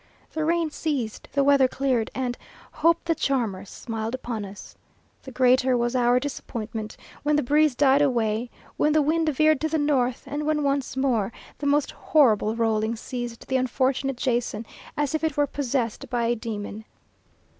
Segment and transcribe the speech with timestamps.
[0.33, 2.35] The rain ceased, the weather cleared, and
[2.71, 4.75] "hope, the charmer," smiled upon us.
[5.21, 9.69] The greater was our disappointment when the breeze died away, when the wind veered to
[9.69, 14.65] the north, and when once more the most horrible rolling seized the unfortunate Jason,
[14.97, 16.85] as if it were possessed by a demon.